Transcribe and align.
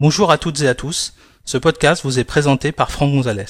Bonjour 0.00 0.32
à 0.32 0.38
toutes 0.38 0.60
et 0.62 0.66
à 0.66 0.74
tous, 0.74 1.14
ce 1.44 1.56
podcast 1.56 2.02
vous 2.02 2.18
est 2.18 2.24
présenté 2.24 2.72
par 2.72 2.90
Franck 2.90 3.12
Gonzalez. 3.12 3.44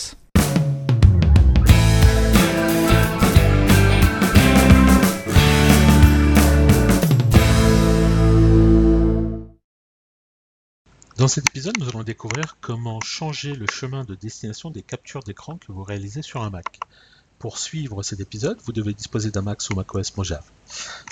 Dans 11.17 11.29
cet 11.29 11.47
épisode, 11.47 11.79
nous 11.79 11.89
allons 11.89 12.03
découvrir 12.03 12.59
comment 12.61 13.01
changer 13.01 13.55
le 13.55 13.65
chemin 13.73 14.05
de 14.05 14.15
destination 14.15 14.69
des 14.69 14.83
captures 14.83 15.23
d'écran 15.23 15.57
que 15.57 15.73
vous 15.73 15.83
réalisez 15.83 16.21
sur 16.21 16.43
un 16.43 16.51
Mac. 16.51 16.79
Pour 17.45 17.59
suivre 17.59 18.03
cet 18.03 18.21
épisode, 18.21 18.59
vous 18.65 18.73
devez 18.73 18.95
disposer 18.95 19.31
d'un 19.31 19.43
Mac 19.43 19.61
sous 19.61 19.75
macOS 19.75 20.17
Mojave. 20.17 20.47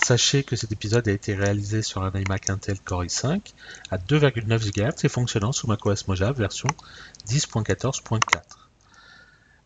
Sachez 0.03 0.45
que 0.45 0.57
cet 0.57 0.73
épisode 0.73 1.07
a 1.07 1.13
été 1.13 1.35
réalisé 1.35 1.83
sur 1.83 2.03
un 2.03 2.11
iMac 2.11 2.49
Intel 2.49 2.81
Core 2.81 3.05
i5 3.05 3.53
à 3.91 3.99
2,9 3.99 4.73
GHz 4.73 5.05
et 5.05 5.11
fonctionnant 5.11 5.53
sous 5.53 5.67
macOS 5.67 6.09
Mojave 6.09 6.39
version 6.39 6.69
10.14.4. 7.29 8.41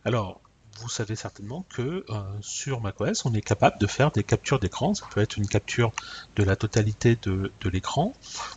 Alors, 0.04 0.40
vous 0.80 0.88
savez 0.88 1.14
certainement 1.14 1.64
que 1.68 2.04
euh, 2.10 2.22
sur 2.40 2.80
macOS, 2.80 3.24
on 3.26 3.34
est 3.34 3.42
capable 3.42 3.78
de 3.78 3.86
faire 3.86 4.10
des 4.10 4.24
captures 4.24 4.58
d'écran. 4.58 4.92
Ça 4.92 5.06
peut 5.14 5.20
être 5.20 5.36
une 5.36 5.46
capture 5.46 5.92
de 6.34 6.42
la 6.42 6.56
totalité 6.56 7.16
de, 7.22 7.52
l'écran, 7.70 8.12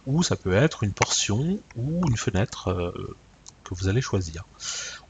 ou 0.07 0.23
ça 0.23 0.35
peut 0.35 0.53
être 0.53 0.81
une 0.81 0.93
portion 0.93 1.59
ou 1.76 2.01
une 2.09 2.17
fenêtre 2.17 2.71
euh, 2.71 3.15
vous 3.75 3.87
allez 3.87 4.01
choisir. 4.01 4.45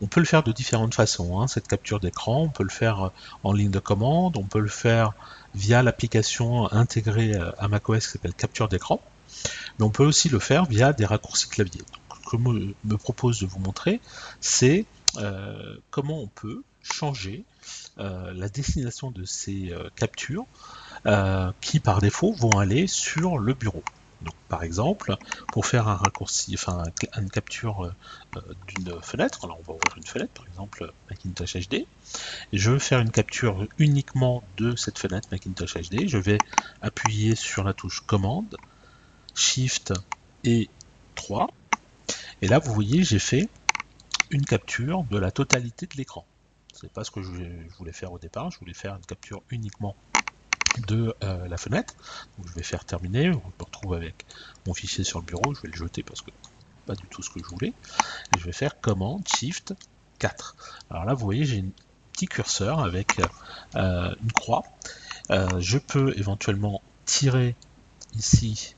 On 0.02 0.08
peut 0.08 0.20
le 0.20 0.26
faire 0.26 0.44
de 0.44 0.52
différentes 0.52 0.94
façons, 0.94 1.40
hein, 1.40 1.48
cette 1.48 1.68
capture 1.68 2.00
d'écran. 2.00 2.44
On 2.44 2.50
peut 2.50 2.64
le 2.64 2.70
faire 2.70 3.08
euh, 3.08 3.10
en 3.44 3.54
ligne 3.54 3.72
de 3.72 3.80
commande, 3.80 4.38
on 4.38 4.44
peut 4.44 4.60
le 4.60 4.70
faire 4.70 5.14
via 5.56 5.84
l'application 5.84 6.72
intégrée 6.72 7.36
euh, 7.36 7.52
à 7.58 7.68
macOS 7.68 8.06
qui 8.06 8.14
s'appelle 8.14 8.34
capture 8.34 8.68
d'écran, 8.68 9.02
mais 9.78 9.86
on 9.86 9.90
peut 9.90 10.06
aussi 10.06 10.30
le 10.30 10.40
faire 10.40 10.66
via 10.66 10.94
des 10.94 11.06
raccourcis 11.06 11.50
clavier. 11.50 11.82
ce 12.24 12.30
que 12.30 12.38
je 12.38 12.90
me 12.90 12.98
propose 12.98 13.40
de 13.40 13.46
vous 13.46 13.60
montrer, 13.60 14.00
c'est 14.40 14.86
euh, 15.18 15.78
comment 15.90 16.22
on 16.22 16.28
peut 16.28 16.64
changer 16.82 17.44
la 17.98 18.48
destination 18.48 19.12
de 19.12 19.26
ces 19.26 19.74
captures 19.98 20.46
qui 21.60 21.80
par 21.82 22.00
défaut 22.00 22.32
vont 22.32 22.58
aller 22.58 22.88
sur 22.88 23.38
le 23.38 23.54
bureau. 23.54 23.84
Donc, 24.22 24.34
par 24.50 24.64
exemple, 24.64 25.16
pour 25.52 25.66
faire 25.66 25.88
un 25.88 25.96
raccourci, 25.96 26.54
enfin 26.56 26.84
une 27.18 27.30
capture 27.30 27.86
euh, 28.36 28.42
d'une 28.68 29.02
fenêtre, 29.02 29.40
on 29.44 29.48
va 29.48 29.74
ouvrir 29.74 29.98
une 29.98 30.06
fenêtre, 30.06 30.34
par 30.34 30.46
exemple 30.48 30.92
Macintosh 31.10 31.56
HD, 31.56 31.86
je 32.52 32.72
veux 32.72 32.80
faire 32.80 33.00
une 33.00 33.12
capture 33.12 33.66
uniquement 33.78 34.44
de 34.58 34.76
cette 34.76 34.98
fenêtre 34.98 35.30
Macintosh 35.32 35.78
HD, 35.78 36.08
je 36.08 36.18
vais 36.18 36.40
appuyer 36.82 37.36
sur 37.36 37.64
la 37.64 37.74
touche 37.74 38.02
commande, 38.02 38.58
Shift 39.36 39.94
et 40.44 40.70
3, 41.16 41.48
et 42.42 42.48
là 42.48 42.60
vous 42.60 42.74
voyez 42.74 43.04
j'ai 43.04 43.20
fait 43.20 43.48
une 44.32 44.46
capture 44.46 45.04
de 45.06 45.18
la 45.18 45.32
totalité 45.32 45.86
de 45.86 45.96
l'écran. 45.96 46.26
C'est 46.74 46.92
pas 46.92 47.04
ce 47.04 47.12
que 47.12 47.22
je 47.22 47.32
voulais 47.78 47.94
faire 47.94 48.12
au 48.12 48.20
départ, 48.20 48.52
je 48.52 48.60
voulais 48.60 48.74
faire 48.74 48.96
une 48.96 49.06
capture 49.06 49.42
uniquement 49.50 49.96
de 50.88 51.14
euh, 51.24 51.48
la 51.48 51.58
fenêtre. 51.58 51.94
je 52.46 52.54
vais 52.54 52.64
faire 52.64 52.86
terminer, 52.86 53.30
on 53.30 53.36
me 53.60 53.66
retrouve 53.66 53.94
avec 53.94 54.26
mon 54.68 54.74
fichier 54.74 55.04
sur 55.04 55.20
le 55.20 55.26
bureau, 55.26 55.54
je 55.54 55.62
vais 55.62 55.70
le 55.70 55.76
jeter 55.76 56.04
parce 56.04 56.22
que 56.22 56.32
pas 56.86 56.96
du 56.96 57.06
tout 57.08 57.22
ce 57.22 57.30
que 57.30 57.40
je 57.40 57.46
voulais. 57.46 57.74
Et 58.36 58.40
je 58.40 58.46
vais 58.46 58.52
faire 58.52 58.80
commande 58.80 59.28
Shift 59.28 59.74
4. 60.20 60.56
Alors 60.90 61.06
là, 61.06 61.14
vous 61.14 61.26
voyez, 61.26 61.46
j'ai 61.46 61.60
un 61.60 61.70
petit 62.14 62.28
curseur 62.28 62.80
avec 62.80 63.22
euh, 63.76 64.16
une 64.22 64.32
croix. 64.32 64.64
Euh, 65.30 65.60
je 65.60 65.78
peux 65.78 66.18
éventuellement 66.18 66.82
tirer 67.06 67.56
ici 68.16 68.76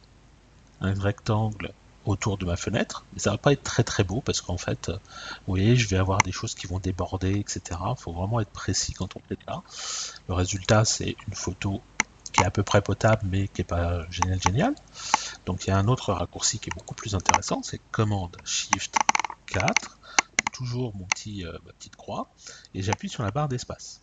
un 0.81 0.93
rectangle 0.93 1.71
autour 2.05 2.37
de 2.37 2.45
ma 2.45 2.55
fenêtre. 2.55 3.05
Mais 3.13 3.19
ça 3.19 3.31
va 3.31 3.37
pas 3.37 3.53
être 3.53 3.63
très 3.63 3.83
très 3.83 4.03
beau 4.03 4.21
parce 4.21 4.41
qu'en 4.41 4.57
fait, 4.57 4.89
euh, 4.89 4.93
vous 4.93 5.53
voyez, 5.53 5.75
je 5.75 5.87
vais 5.87 5.97
avoir 5.97 6.19
des 6.19 6.31
choses 6.31 6.55
qui 6.55 6.67
vont 6.67 6.79
déborder, 6.79 7.39
etc. 7.39 7.61
Il 7.89 7.95
faut 7.97 8.13
vraiment 8.13 8.39
être 8.39 8.51
précis 8.51 8.93
quand 8.93 9.15
on 9.15 9.21
fait 9.27 9.37
ça. 9.47 9.61
Le 10.27 10.33
résultat, 10.33 10.85
c'est 10.85 11.15
une 11.27 11.35
photo 11.35 11.81
qui 12.31 12.41
est 12.41 12.45
à 12.45 12.51
peu 12.51 12.63
près 12.63 12.81
potable, 12.81 13.23
mais 13.29 13.47
qui 13.47 13.61
n'est 13.61 13.65
pas 13.65 14.09
génial 14.09 14.41
génial. 14.41 14.75
Donc 15.45 15.65
il 15.65 15.69
y 15.69 15.73
a 15.73 15.77
un 15.77 15.87
autre 15.87 16.13
raccourci 16.13 16.59
qui 16.59 16.69
est 16.69 16.75
beaucoup 16.75 16.95
plus 16.95 17.15
intéressant, 17.15 17.61
c'est 17.63 17.81
commande 17.91 18.37
Shift 18.45 18.95
4, 19.47 19.99
toujours 20.53 20.95
mon 20.95 21.05
petit, 21.05 21.45
euh, 21.45 21.51
ma 21.65 21.73
petite 21.73 21.95
croix, 21.95 22.29
et 22.73 22.81
j'appuie 22.81 23.09
sur 23.09 23.23
la 23.23 23.31
barre 23.31 23.49
d'espace. 23.49 24.01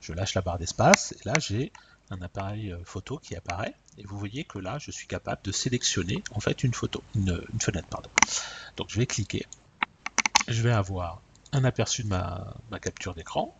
Je 0.00 0.12
lâche 0.12 0.34
la 0.34 0.42
barre 0.42 0.58
d'espace, 0.58 1.12
et 1.12 1.28
là 1.28 1.34
j'ai 1.38 1.72
un 2.10 2.20
appareil 2.22 2.72
euh, 2.72 2.78
photo 2.84 3.18
qui 3.18 3.36
apparaît 3.36 3.74
et 3.98 4.04
vous 4.04 4.18
voyez 4.18 4.44
que 4.44 4.58
là 4.58 4.78
je 4.78 4.90
suis 4.90 5.06
capable 5.06 5.42
de 5.44 5.52
sélectionner 5.52 6.22
en 6.32 6.40
fait 6.40 6.64
une 6.64 6.74
photo, 6.74 7.02
une, 7.14 7.40
fenêtre 7.60 7.88
pardon. 7.88 8.10
Donc 8.76 8.88
je 8.90 8.98
vais 8.98 9.06
cliquer, 9.06 9.46
je 10.48 10.62
vais 10.62 10.72
avoir 10.72 11.20
un 11.52 11.64
aperçu 11.64 12.02
de 12.02 12.08
ma, 12.08 12.54
capture 12.80 13.14
d'écran. 13.14 13.56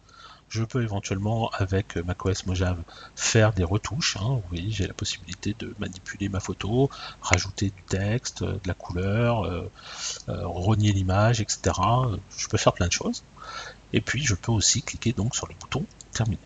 Je 0.51 0.63
peux 0.63 0.83
éventuellement 0.83 1.49
avec 1.51 1.97
macOS 1.97 2.47
Mojave 2.47 2.83
faire 3.17 3.53
des 3.53 3.65
retouches. 3.65 4.17
Hein. 4.19 4.29
Vous 4.29 4.43
voyez, 4.51 4.71
j'ai 4.71 4.87
la 4.87 4.93
possibilité 4.93 5.57
de 5.59 5.75
manipuler 5.79 6.29
ma 6.29 6.39
photo, 6.39 6.91
rajouter 7.23 7.71
du 7.71 7.83
texte, 7.89 8.45
de 8.45 8.61
la 8.67 8.75
couleur, 8.75 9.45
euh, 9.45 9.71
euh, 10.29 10.47
renier 10.47 10.93
l'image, 10.93 11.41
etc. 11.41 11.75
Je 12.37 12.47
peux 12.49 12.59
faire 12.59 12.75
plein 12.75 12.87
de 12.87 12.93
choses. 12.93 13.25
Et 13.93 14.01
puis 14.01 14.23
je 14.23 14.35
peux 14.35 14.53
aussi 14.53 14.83
cliquer 14.83 15.13
donc 15.13 15.35
sur 15.35 15.49
le 15.49 15.55
bouton 15.55 15.85
terminer. 16.13 16.39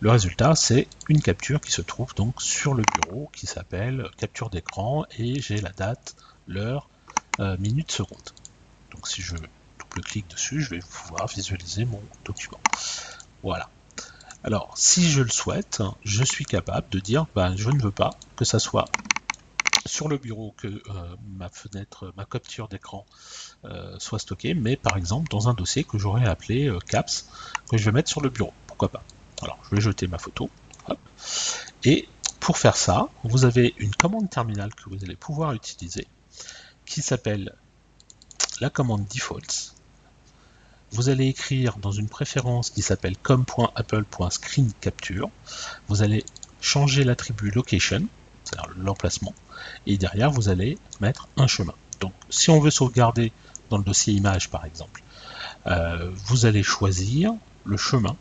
Le 0.00 0.12
résultat, 0.12 0.54
c'est 0.54 0.86
une 1.08 1.20
capture 1.20 1.60
qui 1.60 1.72
se 1.72 1.82
trouve 1.82 2.14
donc 2.14 2.40
sur 2.40 2.74
le 2.74 2.84
bureau 2.94 3.28
qui 3.34 3.46
s'appelle 3.46 4.08
capture 4.16 4.48
d'écran 4.48 5.04
et 5.18 5.40
j'ai 5.40 5.60
la 5.60 5.70
date, 5.70 6.14
l'heure, 6.46 6.88
euh, 7.40 7.56
minute, 7.58 7.90
seconde. 7.90 8.30
Donc 8.92 9.08
si 9.08 9.22
je 9.22 9.34
double-clique 9.34 10.28
dessus, 10.28 10.60
je 10.60 10.70
vais 10.70 10.78
pouvoir 10.78 11.26
visualiser 11.26 11.84
mon 11.84 12.00
document. 12.24 12.60
Voilà. 13.42 13.70
Alors, 14.44 14.72
si 14.78 15.10
je 15.10 15.20
le 15.20 15.30
souhaite, 15.30 15.82
je 16.04 16.22
suis 16.22 16.44
capable 16.44 16.88
de 16.90 17.00
dire, 17.00 17.26
ben, 17.34 17.56
je 17.56 17.70
ne 17.70 17.82
veux 17.82 17.90
pas 17.90 18.10
que 18.36 18.44
ça 18.44 18.60
soit 18.60 18.84
sur 19.84 20.08
le 20.08 20.16
bureau 20.18 20.54
que 20.58 20.68
euh, 20.68 21.16
ma 21.36 21.48
fenêtre, 21.48 22.12
ma 22.16 22.24
capture 22.24 22.68
d'écran 22.68 23.04
euh, 23.64 23.96
soit 23.98 24.20
stockée, 24.20 24.54
mais 24.54 24.76
par 24.76 24.96
exemple 24.96 25.28
dans 25.28 25.48
un 25.48 25.54
dossier 25.54 25.82
que 25.82 25.98
j'aurais 25.98 26.26
appelé 26.28 26.72
CAPS, 26.86 27.28
que 27.68 27.76
je 27.76 27.84
vais 27.86 27.92
mettre 27.92 28.10
sur 28.10 28.20
le 28.20 28.28
bureau. 28.28 28.52
Pourquoi 28.68 28.90
pas? 28.90 29.02
Alors, 29.42 29.58
je 29.64 29.76
vais 29.76 29.80
jeter 29.80 30.06
ma 30.06 30.18
photo. 30.18 30.50
Et 31.84 32.08
pour 32.40 32.58
faire 32.58 32.76
ça, 32.76 33.08
vous 33.24 33.44
avez 33.44 33.74
une 33.78 33.94
commande 33.94 34.30
terminale 34.30 34.74
que 34.74 34.88
vous 34.88 35.04
allez 35.04 35.16
pouvoir 35.16 35.52
utiliser 35.52 36.06
qui 36.86 37.02
s'appelle 37.02 37.54
la 38.60 38.70
commande 38.70 39.06
defaults. 39.06 39.74
Vous 40.90 41.10
allez 41.10 41.26
écrire 41.26 41.76
dans 41.76 41.92
une 41.92 42.08
préférence 42.08 42.70
qui 42.70 42.80
s'appelle 42.82 43.16
com.apple.screenCapture. 43.18 45.30
Vous 45.88 46.02
allez 46.02 46.24
changer 46.60 47.04
l'attribut 47.04 47.50
location, 47.50 48.08
c'est-à-dire 48.44 48.72
l'emplacement, 48.78 49.34
et 49.86 49.98
derrière 49.98 50.30
vous 50.30 50.48
allez 50.48 50.78
mettre 51.00 51.28
un 51.36 51.46
chemin. 51.46 51.74
Donc 52.00 52.14
si 52.30 52.48
on 52.50 52.58
veut 52.58 52.70
sauvegarder 52.70 53.32
dans 53.70 53.76
le 53.76 53.84
dossier 53.84 54.14
image 54.14 54.48
par 54.48 54.64
exemple, 54.64 55.02
euh, 55.66 56.10
vous 56.24 56.46
allez 56.46 56.62
choisir 56.62 57.34
le 57.64 57.76
chemin 57.76 58.16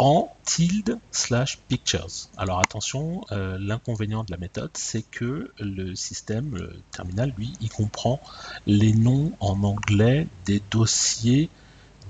en 0.00 0.34
tilde 0.44 0.98
slash 1.10 1.58
pictures. 1.68 2.30
Alors 2.38 2.58
attention, 2.58 3.20
euh, 3.32 3.58
l'inconvénient 3.60 4.24
de 4.24 4.30
la 4.30 4.38
méthode, 4.38 4.70
c'est 4.72 5.02
que 5.02 5.52
le 5.58 5.94
système, 5.94 6.56
le 6.56 6.80
terminal, 6.90 7.34
lui, 7.36 7.52
il 7.60 7.68
comprend 7.68 8.18
les 8.66 8.94
noms 8.94 9.32
en 9.40 9.62
anglais 9.62 10.26
des 10.46 10.62
dossiers 10.70 11.50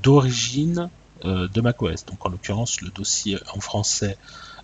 d'origine 0.05 0.89
euh, 1.25 1.49
de 1.49 1.61
macOS. 1.61 2.07
Donc 2.07 2.25
en 2.25 2.29
l'occurrence, 2.29 2.81
le 2.81 2.91
dossier 2.91 3.41
en 3.53 3.59
français 3.59 4.17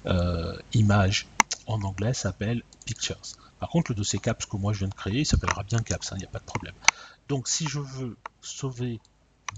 euh, 0.06 0.56
image 0.72 1.26
en 1.66 1.82
anglais 1.82 2.14
s'appelle 2.14 2.62
pictures. 2.84 3.20
Par 3.58 3.70
contre, 3.70 3.90
le 3.90 3.96
dossier 3.96 4.20
caps 4.20 4.46
que 4.46 4.56
moi 4.56 4.72
je 4.72 4.78
viens 4.80 4.88
de 4.88 4.94
créer, 4.94 5.20
il 5.20 5.26
s'appellera 5.26 5.64
bien 5.64 5.80
caps, 5.80 6.12
hein, 6.12 6.16
il 6.16 6.20
n'y 6.20 6.26
a 6.26 6.30
pas 6.30 6.38
de 6.38 6.44
problème. 6.44 6.74
Donc 7.28 7.48
si 7.48 7.66
je 7.66 7.80
veux 7.80 8.16
sauver 8.40 9.00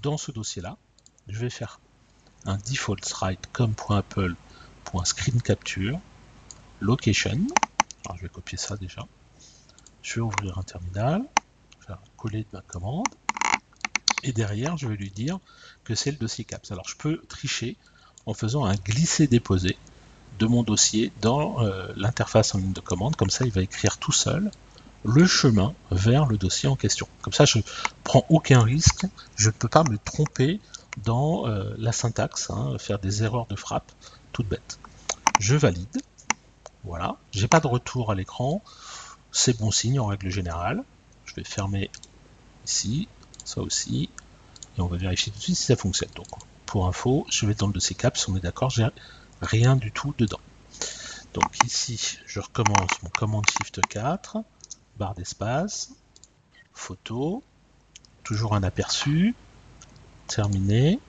dans 0.03 0.17
ce 0.17 0.33
dossier-là, 0.33 0.79
je 1.27 1.39
vais 1.39 1.51
faire 1.51 1.81
un 2.45 2.57
default 2.57 3.01
write 3.21 3.49
com.apple.screenCapture 3.53 6.01
location. 6.81 7.47
Alors 8.05 8.17
je 8.17 8.23
vais 8.23 8.29
copier 8.29 8.59
ça 8.59 8.77
déjà. 8.77 9.07
Je 10.03 10.17
vais 10.17 10.21
ouvrir 10.21 10.59
un 10.59 10.63
terminal, 10.63 11.23
coller 12.17 12.43
de 12.43 12.49
ma 12.53 12.61
commande, 12.63 13.07
et 14.23 14.33
derrière 14.33 14.77
je 14.77 14.89
vais 14.89 14.97
lui 14.97 15.11
dire 15.11 15.39
que 15.85 15.95
c'est 15.95 16.11
le 16.11 16.17
dossier 16.17 16.45
CAPS. 16.45 16.73
Alors 16.73 16.89
je 16.89 16.97
peux 16.97 17.23
tricher 17.29 17.77
en 18.27 18.35
faisant 18.35 18.65
un 18.65 18.75
glisser-déposer 18.75 19.77
de 20.39 20.47
mon 20.47 20.63
dossier 20.63 21.13
dans 21.21 21.65
euh, 21.65 21.93
l'interface 21.97 22.55
en 22.55 22.59
ligne 22.59 22.73
de 22.73 22.81
commande, 22.81 23.17
comme 23.17 23.31
ça 23.31 23.45
il 23.45 23.53
va 23.53 23.63
écrire 23.63 23.99
tout 23.99 24.13
seul 24.13 24.51
le 25.05 25.27
chemin 25.27 25.75
vers 25.91 26.27
le 26.27 26.37
dossier 26.37 26.69
en 26.69 26.77
question. 26.77 27.09
Comme 27.23 27.33
ça, 27.33 27.45
je 27.45 27.59
prends 28.05 28.25
aucun 28.29 28.63
risque, 28.63 29.07
je 29.37 29.49
ne 29.49 29.53
peux 29.53 29.69
pas 29.69 29.85
me 29.85 29.97
tromper 29.99 30.61
dans 31.05 31.47
euh, 31.47 31.75
la 31.79 31.93
syntaxe, 31.93 32.51
hein, 32.51 32.77
faire 32.79 32.99
des 32.99 33.23
erreurs 33.23 33.47
de 33.47 33.57
frappe 33.57 33.93
toutes 34.33 34.49
bêtes. 34.49 34.79
Je 35.41 35.57
valide. 35.57 36.03
Voilà, 36.85 37.17
j'ai 37.33 37.49
pas 37.49 37.61
de 37.61 37.67
retour 37.67 38.11
à 38.11 38.15
l'écran. 38.15 38.63
c'est 39.33 39.59
bon 39.59 39.71
signe 39.71 40.01
en 40.01 40.07
règle 40.07 40.31
générale. 40.31 40.83
Je 41.25 41.35
vais 41.35 41.45
fermer 41.45 41.91
ici, 42.65 43.09
ça 43.45 43.61
aussi, 43.61 44.09
et 44.77 44.81
on 44.81 44.87
va 44.87 44.97
vérifier 44.97 45.33
tout 45.33 45.39
de 45.39 45.43
suite 45.43 45.57
si 45.57 45.67
ça 45.67 45.77
fonctionne. 45.77 46.11
Donc, 46.15 46.29
pour 46.67 46.87
info, 46.87 47.27
je 47.31 47.47
vais 47.47 47.55
dans 47.55 47.67
le 47.67 47.73
dossier 47.73 47.97
CAPS, 47.97 48.29
on 48.29 48.37
est 48.37 48.41
d'accord, 48.41 48.71
j'ai 48.71 48.87
rien 49.41 49.77
du 49.77 49.93
tout 49.93 50.15
dedans. 50.19 50.41
Donc 51.35 51.65
ici, 51.65 52.19
je 52.27 52.41
recommence 52.41 53.03
mon 53.03 53.11
commande 53.11 53.45
Shift 53.51 53.81
4, 53.87 54.39
barre 54.97 55.15
d'espace, 55.15 55.91
photo, 56.73 57.43
toujours 58.25 58.55
un 58.55 58.63
aperçu, 58.63 59.35
terminé. 60.29 61.01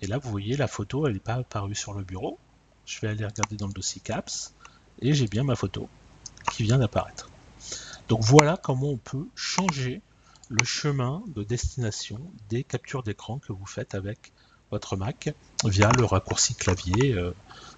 Et 0.00 0.06
là, 0.06 0.18
vous 0.18 0.30
voyez, 0.30 0.56
la 0.56 0.68
photo, 0.68 1.06
elle 1.06 1.14
n'est 1.14 1.18
pas 1.18 1.34
apparue 1.34 1.74
sur 1.74 1.92
le 1.92 2.02
bureau. 2.02 2.38
Je 2.86 2.98
vais 3.00 3.08
aller 3.08 3.26
regarder 3.26 3.56
dans 3.56 3.66
le 3.66 3.72
dossier 3.72 4.00
CAPS 4.02 4.54
et 5.02 5.12
j'ai 5.12 5.26
bien 5.26 5.44
ma 5.44 5.56
photo 5.56 5.88
qui 6.52 6.62
vient 6.62 6.78
d'apparaître. 6.78 7.28
Donc 8.08 8.22
voilà 8.22 8.56
comment 8.56 8.88
on 8.88 8.96
peut 8.96 9.26
changer 9.34 10.00
le 10.48 10.64
chemin 10.64 11.22
de 11.28 11.44
destination 11.44 12.18
des 12.48 12.64
captures 12.64 13.02
d'écran 13.02 13.38
que 13.38 13.52
vous 13.52 13.66
faites 13.66 13.94
avec 13.94 14.32
votre 14.70 14.96
Mac 14.96 15.32
via 15.64 15.90
le 15.96 16.04
raccourci 16.04 16.54
clavier 16.54 17.12
euh, 17.12 17.32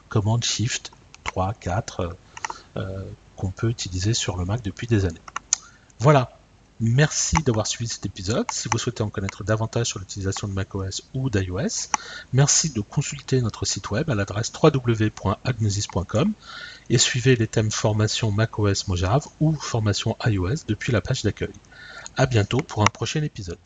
commande 0.08 0.44
Shift 0.44 0.92
3, 1.24 1.54
4 1.54 2.16
euh, 2.76 3.04
qu'on 3.36 3.50
peut 3.50 3.68
utiliser 3.68 4.14
sur 4.14 4.36
le 4.36 4.44
Mac 4.44 4.62
depuis 4.62 4.86
des 4.86 5.04
années. 5.04 5.20
Voilà, 5.98 6.38
Merci 6.84 7.36
d'avoir 7.46 7.68
suivi 7.68 7.88
cet 7.88 8.06
épisode. 8.06 8.50
Si 8.50 8.68
vous 8.68 8.76
souhaitez 8.76 9.04
en 9.04 9.08
connaître 9.08 9.44
davantage 9.44 9.86
sur 9.86 10.00
l'utilisation 10.00 10.48
de 10.48 10.52
macOS 10.52 11.04
ou 11.14 11.30
d'iOS, 11.30 11.88
merci 12.32 12.70
de 12.70 12.80
consulter 12.80 13.40
notre 13.40 13.64
site 13.64 13.92
web 13.92 14.10
à 14.10 14.16
l'adresse 14.16 14.52
www.agnosis.com 14.60 16.32
et 16.90 16.98
suivez 16.98 17.36
les 17.36 17.46
thèmes 17.46 17.70
formation 17.70 18.32
macOS 18.32 18.88
Mojave 18.88 19.28
ou 19.38 19.54
formation 19.54 20.16
iOS 20.26 20.64
depuis 20.66 20.90
la 20.92 21.00
page 21.00 21.22
d'accueil. 21.22 21.54
À 22.16 22.26
bientôt 22.26 22.58
pour 22.58 22.82
un 22.82 22.90
prochain 22.92 23.22
épisode. 23.22 23.58